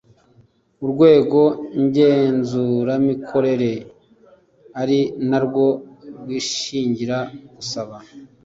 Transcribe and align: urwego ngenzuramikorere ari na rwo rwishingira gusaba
urwego 0.83 1.41
ngenzuramikorere 1.83 3.73
ari 4.81 4.99
na 5.29 5.39
rwo 5.45 5.67
rwishingira 6.21 7.17
gusaba 7.55 7.95